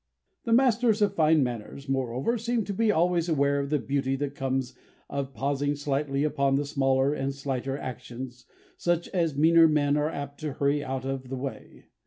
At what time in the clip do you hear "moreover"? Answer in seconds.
1.87-2.35